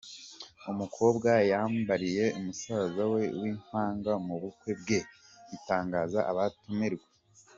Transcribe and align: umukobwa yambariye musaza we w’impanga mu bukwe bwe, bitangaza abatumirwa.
umukobwa 0.71 1.29
yambariye 1.51 2.23
musaza 2.43 3.03
we 3.13 3.23
w’impanga 3.39 4.11
mu 4.25 4.35
bukwe 4.41 4.71
bwe, 4.79 4.99
bitangaza 5.49 6.19
abatumirwa. 6.31 7.07